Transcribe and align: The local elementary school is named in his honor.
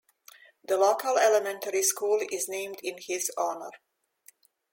The 0.63 0.77
local 0.79 1.19
elementary 1.19 1.83
school 1.83 2.21
is 2.31 2.49
named 2.49 2.79
in 2.81 2.95
his 2.97 3.29
honor. 3.37 3.69